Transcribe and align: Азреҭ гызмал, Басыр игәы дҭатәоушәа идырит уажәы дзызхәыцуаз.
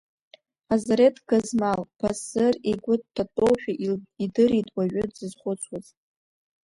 Азреҭ 0.73 1.15
гызмал, 1.27 1.81
Басыр 1.99 2.55
игәы 2.71 2.95
дҭатәоушәа 3.01 3.73
идырит 4.23 4.67
уажәы 4.75 5.03
дзызхәыцуаз. 5.11 5.87